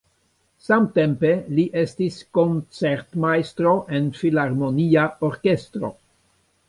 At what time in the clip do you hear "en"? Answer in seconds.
3.99-4.09